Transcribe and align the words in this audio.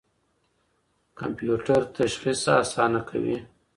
کمپيوټر 1.19 1.81
تشخيص 1.97 2.41
آسانه 2.61 2.99
کوي. 3.09 3.37